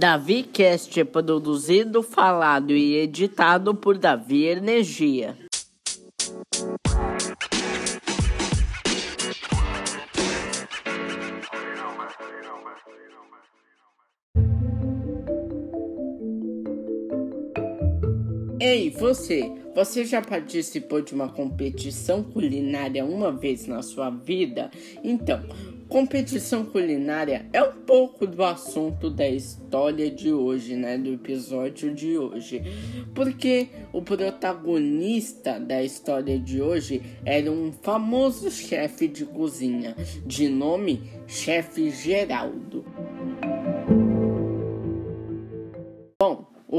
[0.00, 5.36] Davi Cast é produzido, falado e editado por Davi Energia.
[18.58, 19.60] Ei, você!
[19.74, 24.70] Você já participou de uma competição culinária uma vez na sua vida?
[25.04, 25.40] Então,
[25.90, 30.96] competição culinária é um pouco do assunto da história de hoje, né?
[30.96, 32.62] Do episódio de hoje.
[33.12, 41.02] Porque o protagonista da história de hoje era um famoso chefe de cozinha, de nome
[41.26, 42.84] Chefe Geraldo.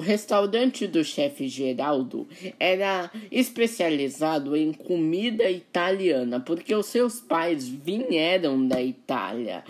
[0.01, 2.27] Restaurante do chefe Geraldo
[2.59, 9.63] era especializado em comida italiana, porque os seus pais vieram da Itália.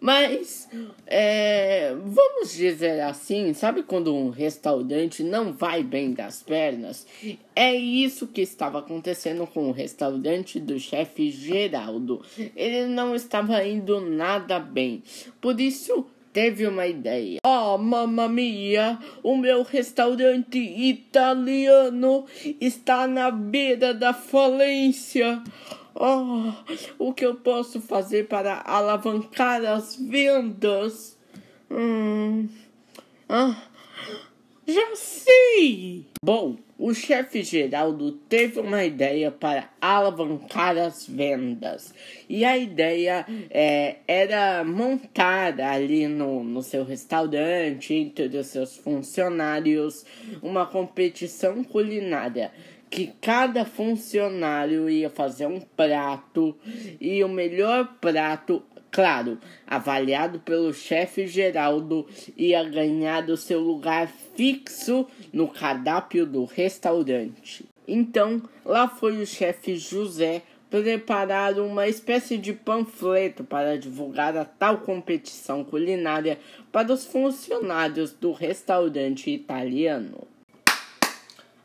[0.00, 0.68] Mas,
[1.06, 7.06] é, vamos dizer assim, sabe quando um restaurante não vai bem das pernas?
[7.56, 12.22] É isso que estava acontecendo com o restaurante do chefe Geraldo.
[12.54, 15.02] Ele não estava indo nada bem.
[15.40, 17.38] Por isso, teve uma ideia.
[17.44, 22.26] Oh, mamma mia, o meu restaurante italiano
[22.60, 25.42] está na beira da falência.
[25.94, 26.52] Oh,
[26.98, 31.18] o que eu posso fazer para alavancar as vendas?
[31.70, 32.48] Hum.
[33.28, 33.56] Ah,
[34.68, 36.04] já sei!
[36.22, 41.94] Bom, o chefe Geraldo teve uma ideia para alavancar as vendas.
[42.28, 50.04] E a ideia é, era montar ali no, no seu restaurante, entre os seus funcionários,
[50.42, 52.52] uma competição culinária
[52.90, 56.56] que cada funcionário ia fazer um prato
[57.00, 65.06] e o melhor prato Claro, avaliado pelo chefe Geraldo, ia ganhar o seu lugar fixo
[65.32, 67.64] no cardápio do restaurante.
[67.86, 74.78] Então, lá foi o chefe José preparar uma espécie de panfleto para divulgar a tal
[74.78, 76.38] competição culinária
[76.70, 80.27] para os funcionários do restaurante italiano.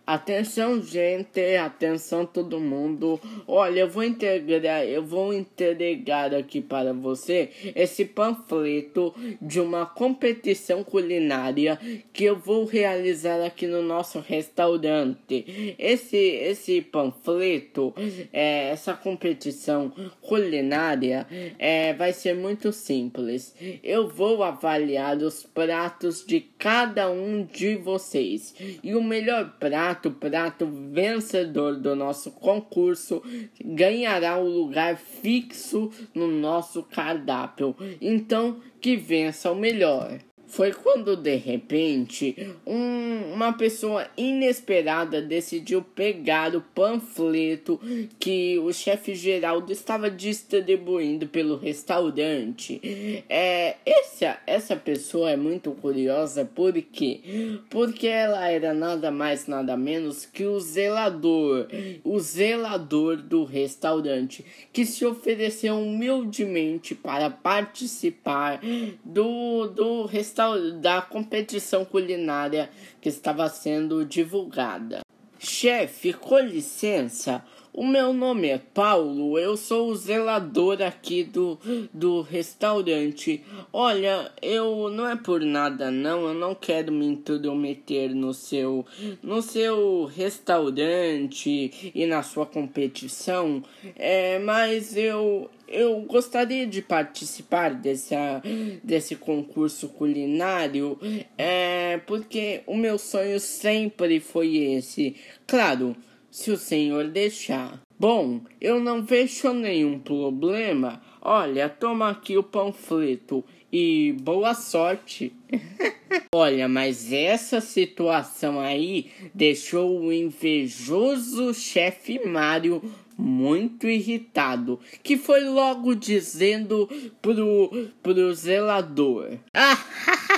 [0.05, 3.17] Atenção, gente, atenção todo mundo.
[3.47, 10.83] Olha, eu vou entregar, eu vou entregar aqui para você esse panfleto de uma competição
[10.83, 11.79] culinária
[12.11, 15.75] que eu vou realizar aqui no nosso restaurante.
[15.79, 17.93] Esse esse panfleto,
[18.33, 19.89] é, essa competição
[20.21, 21.25] culinária
[21.57, 23.55] é, vai ser muito simples.
[23.81, 28.53] Eu vou avaliar os pratos de cada um de vocês
[28.83, 33.21] e o melhor prato prato, prato vencedor do nosso concurso
[33.63, 37.75] ganhará um lugar fixo no nosso cardápio.
[38.01, 40.19] Então, que vença o melhor.
[40.53, 47.81] Foi quando de repente um, uma pessoa inesperada decidiu pegar o panfleto
[48.19, 52.79] que o chefe Geraldo estava distribuindo pelo restaurante.
[53.27, 57.21] É, essa, essa pessoa é muito curiosa porque
[57.67, 61.65] porque ela era nada mais nada menos que o zelador,
[62.03, 68.61] o zelador do restaurante que se ofereceu humildemente para participar
[69.03, 70.42] do do restaurante
[70.79, 72.69] da competição culinária
[73.01, 75.01] que estava sendo divulgada.
[75.39, 81.59] Chefe, com licença, o meu nome é Paulo, eu sou o zelador aqui do,
[81.91, 83.43] do restaurante.
[83.71, 88.85] Olha, eu não é por nada não, eu não quero me intrometer no seu
[89.23, 93.63] no seu restaurante e na sua competição,
[93.95, 98.43] é, mas eu eu gostaria de participar dessa,
[98.83, 100.99] desse concurso culinário,
[101.35, 105.15] é, porque o meu sonho sempre foi esse.
[105.47, 105.95] Claro,
[106.33, 107.79] se o senhor deixar.
[107.99, 110.99] Bom, eu não vejo nenhum problema.
[111.21, 115.31] Olha, toma aqui o panfleto e boa sorte.
[116.33, 122.81] Olha, mas essa situação aí deixou o invejoso chefe Mário
[123.15, 126.89] muito irritado, que foi logo dizendo
[127.21, 129.37] pro, pro zelador: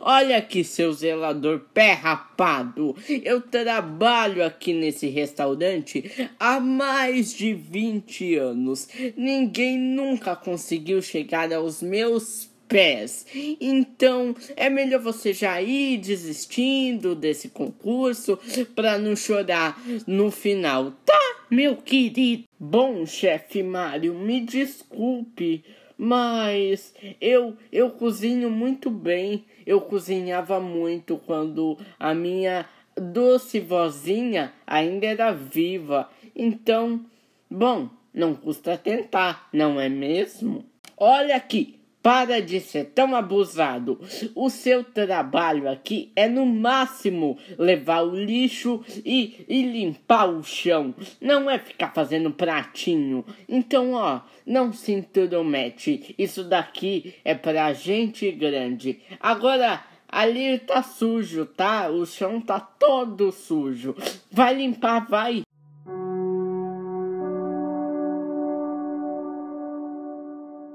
[0.00, 2.96] Olha aqui, seu zelador pé rapado.
[3.24, 8.88] Eu trabalho aqui nesse restaurante há mais de 20 anos.
[9.16, 13.26] Ninguém nunca conseguiu chegar aos meus pés.
[13.60, 18.38] Então, é melhor você já ir desistindo desse concurso
[18.74, 22.44] para não chorar no final, tá, meu querido?
[22.58, 25.64] Bom, chefe Mário, me desculpe
[25.96, 29.44] mas eu eu cozinho muito bem.
[29.66, 32.66] Eu cozinhava muito quando a minha
[32.96, 36.08] doce vozinha ainda era viva.
[36.34, 37.04] Então,
[37.50, 40.64] bom, não custa tentar, não é mesmo?
[40.96, 43.98] Olha aqui, para de ser tão abusado.
[44.32, 50.94] O seu trabalho aqui é no máximo levar o lixo e, e limpar o chão.
[51.20, 53.24] Não é ficar fazendo pratinho.
[53.48, 56.14] Então, ó, não se intromete.
[56.16, 59.00] Isso daqui é pra gente grande.
[59.18, 61.88] Agora, ali tá sujo, tá?
[61.90, 63.96] O chão tá todo sujo.
[64.30, 65.42] Vai limpar, vai.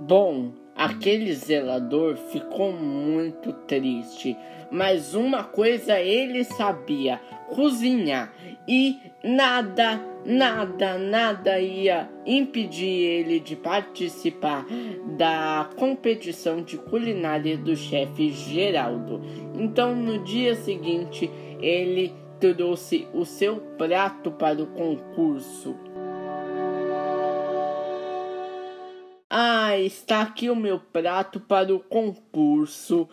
[0.01, 4.35] Bom, Aquele zelador ficou muito triste,
[4.71, 7.21] mas uma coisa ele sabia:
[7.53, 8.33] cozinhar,
[8.67, 14.65] e nada, nada, nada ia impedir ele de participar
[15.19, 19.21] da competição de culinária do chefe Geraldo.
[19.53, 21.29] Então, no dia seguinte,
[21.59, 25.90] ele trouxe o seu prato para o concurso.
[29.33, 33.07] Ah, está aqui o meu prato para o concurso.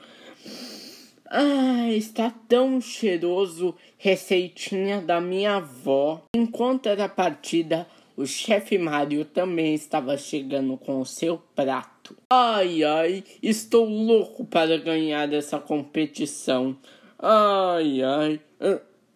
[1.31, 6.25] Ah, está tão cheiroso, receitinha da minha avó.
[6.35, 7.87] Enquanto era partida,
[8.17, 12.17] o chefe Mário também estava chegando com o seu prato.
[12.29, 16.76] Ai, ai, estou louco para ganhar essa competição.
[17.17, 18.41] Ai, ai.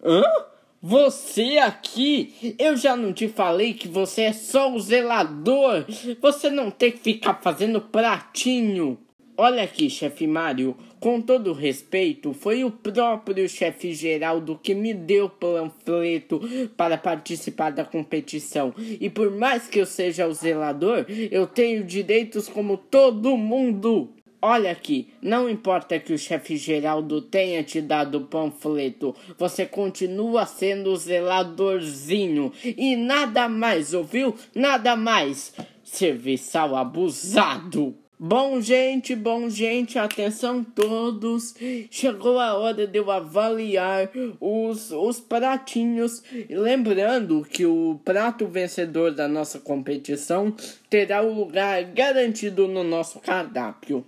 [0.05, 0.52] Hã?
[0.85, 5.85] Você aqui, eu já não te falei que você é só o zelador.
[6.21, 8.99] Você não tem que ficar fazendo pratinho.
[9.37, 15.27] Olha aqui, chefe Mário, com todo respeito, foi o próprio chefe Geraldo que me deu
[15.27, 16.41] o panfleto
[16.77, 18.75] para participar da competição.
[18.77, 24.13] E por mais que eu seja o zelador, eu tenho direitos como todo mundo.
[24.45, 30.45] Olha aqui, não importa que o chefe Geraldo tenha te dado o panfleto, você continua
[30.47, 34.35] sendo zeladorzinho e nada mais, ouviu?
[34.53, 35.55] Nada mais.
[35.85, 37.95] Serviçal abusado.
[38.19, 41.55] Bom, gente, bom, gente, atenção todos.
[41.89, 44.11] Chegou a hora de eu avaliar
[44.41, 46.21] os, os pratinhos.
[46.51, 50.53] Lembrando que o prato vencedor da nossa competição
[50.91, 54.05] terá o lugar garantido no nosso cardápio.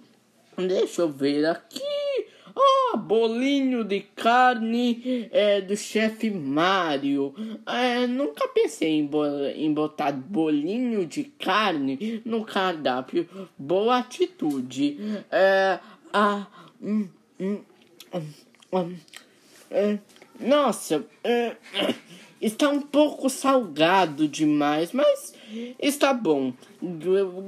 [0.57, 1.83] Deixa eu ver aqui.
[2.57, 7.35] Ah, bolinho de carne é, do chefe Mário.
[7.67, 9.25] É, nunca pensei em, bo
[9.55, 13.29] em botar bolinho de carne no cardápio.
[13.59, 14.99] Boa atitude.
[15.31, 15.81] É,
[16.13, 16.47] ah,
[16.81, 17.09] hum,
[17.41, 17.61] hum,
[18.13, 18.23] hum,
[18.73, 18.97] hum
[19.75, 19.99] é,
[20.39, 21.57] nossa, é,
[22.41, 25.35] está um pouco salgado demais, mas
[25.79, 26.53] Está bom.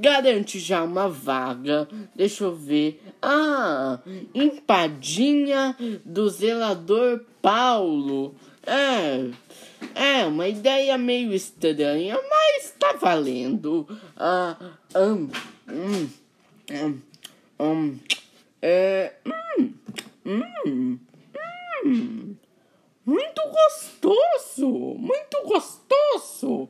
[0.01, 1.89] Garante já uma vaga.
[2.15, 3.03] Deixa eu ver.
[3.21, 3.99] Ah,
[4.35, 8.35] empadinha do zelador Paulo.
[8.67, 9.31] É.
[9.95, 13.87] É uma ideia meio estranha, mas tá valendo.
[14.17, 14.57] Ah,
[14.95, 15.29] um,
[15.73, 16.09] um,
[16.73, 17.01] um,
[17.61, 17.99] um,
[18.61, 19.15] é,
[19.59, 19.73] hum,
[20.25, 20.99] hum,
[21.85, 22.37] hum,
[23.05, 24.69] muito gostoso,
[24.99, 26.66] muito gostoso.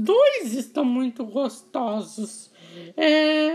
[0.00, 2.52] Dois estão muito gostosos.
[2.96, 3.50] É.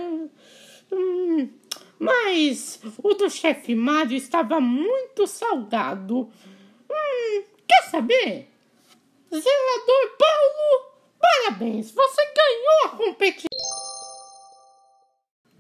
[0.92, 1.50] Hum,
[1.98, 6.30] mas o do chefe Mário estava muito salgado.
[6.92, 8.50] Hum, quer saber?
[9.32, 13.48] Zelador Paulo, parabéns, você ganhou a competição.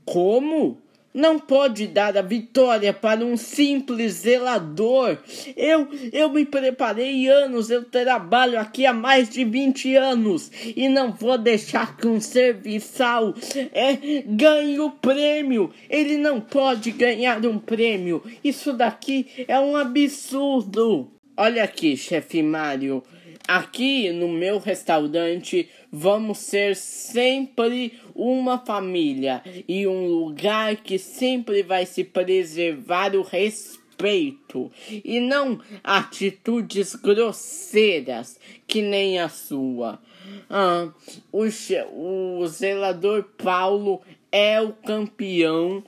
[0.05, 0.81] Como?
[1.13, 5.17] Não pode dar a vitória para um simples zelador.
[5.55, 11.11] Eu, eu me preparei anos, eu trabalho aqui há mais de 20 anos e não
[11.11, 13.33] vou deixar que um serviçal
[13.73, 15.71] é, ganhe o prêmio.
[15.89, 18.23] Ele não pode ganhar um prêmio.
[18.43, 21.11] Isso daqui é um absurdo.
[21.35, 23.03] Olha aqui, chefe Mário.
[23.47, 31.85] Aqui no meu restaurante vamos ser sempre uma família e um lugar que sempre vai
[31.85, 39.99] se preservar o respeito e não atitudes grosseiras que nem a sua.
[40.49, 40.89] Ah,
[41.31, 41.43] o,
[42.41, 45.83] o zelador Paulo é o campeão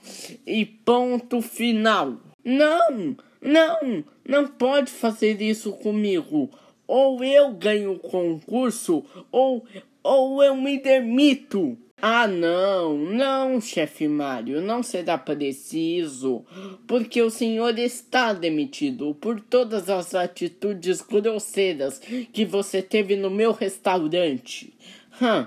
[0.46, 2.16] e ponto final.
[2.44, 6.50] Não, não, não pode fazer isso comigo
[6.86, 9.64] ou eu ganho o concurso, ou,
[10.02, 11.76] ou eu me demito.
[12.00, 16.44] Ah, não, não, chefe Mário, não será preciso,
[16.86, 21.98] porque o senhor está demitido por todas as atitudes grosseiras
[22.32, 24.74] que você teve no meu restaurante.
[25.20, 25.46] Hum.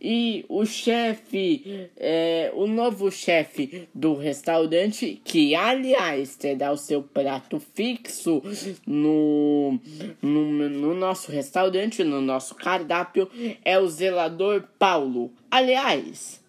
[0.00, 7.60] E o chefe, é, o novo chefe do restaurante, que aliás terá o seu prato
[7.74, 8.42] fixo
[8.86, 9.78] no,
[10.22, 13.28] no, no nosso restaurante, no nosso cardápio,
[13.64, 15.32] é o zelador Paulo.
[15.50, 16.40] Aliás,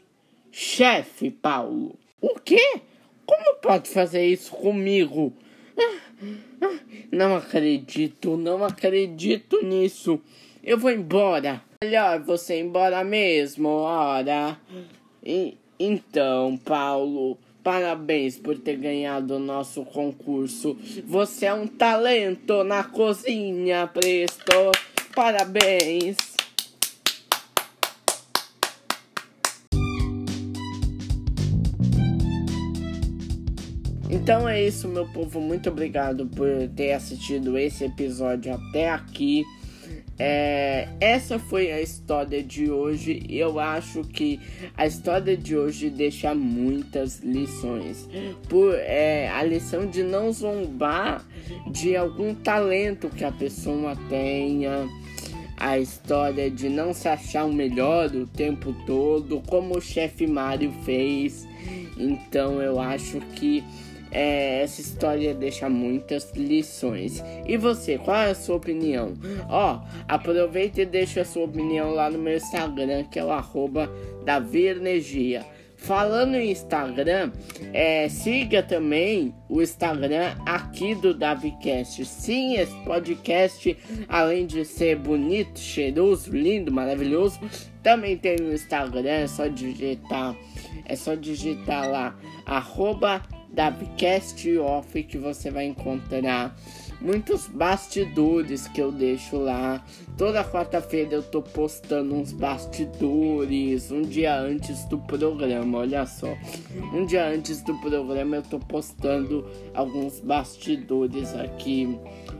[0.51, 1.95] chefe Paulo.
[2.21, 2.81] O quê?
[3.25, 5.33] Como pode fazer isso comigo?
[7.11, 10.21] Não acredito, não acredito nisso.
[10.63, 11.63] Eu vou embora.
[11.81, 14.59] Melhor você ir embora mesmo, ora.
[15.23, 20.77] E, então, Paulo, parabéns por ter ganhado o nosso concurso.
[21.07, 24.73] Você é um talento na cozinha, Presto.
[25.15, 26.17] Parabéns.
[34.09, 35.39] Então é isso, meu povo.
[35.39, 39.45] Muito obrigado por ter assistido esse episódio até aqui.
[40.21, 43.23] É, essa foi a história de hoje.
[43.29, 44.37] Eu acho que
[44.75, 48.07] a história de hoje deixa muitas lições.
[48.49, 51.25] Por é, a lição de não zombar
[51.71, 54.89] de algum talento que a pessoa tenha.
[55.55, 60.71] A história de não se achar o melhor o tempo todo, como o chefe Mario
[60.83, 61.47] fez.
[61.97, 63.63] Então eu acho que
[64.11, 67.23] é, essa história deixa muitas lições.
[67.45, 69.13] E você, qual é a sua opinião?
[69.49, 73.89] Ó, aproveita e deixa a sua opinião lá no meu Instagram, que é o arroba
[74.53, 75.45] Energia.
[75.79, 77.31] Falando em Instagram,
[77.73, 82.03] é, siga também o Instagram aqui do DaviCast.
[82.03, 83.77] Sim, esse podcast,
[84.09, 87.39] além de ser bonito, cheiroso, lindo, maravilhoso,
[87.81, 90.35] também tem o Instagram, é só digitar,
[90.85, 92.13] é só digitar lá,
[92.45, 93.21] arroba
[93.53, 96.55] Davcast Off que você vai encontrar
[97.01, 99.83] muitos bastidores que eu deixo lá.
[100.17, 106.37] Toda quarta-feira eu tô postando uns bastidores, um dia antes do programa, olha só.
[106.93, 111.97] Um dia antes do programa eu tô postando alguns bastidores aqui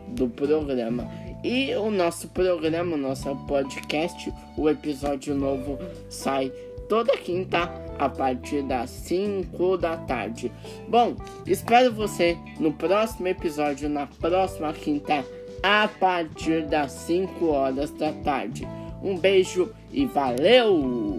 [0.10, 1.10] do programa.
[1.44, 6.52] E o nosso programa, o nosso podcast, o episódio novo sai
[6.90, 10.52] toda quinta a partir das 5 da tarde.
[10.88, 11.16] Bom,
[11.46, 15.26] espero você no próximo episódio, na próxima quinta,
[15.62, 18.68] a partir das 5 horas da tarde.
[19.04, 21.19] Um beijo e valeu!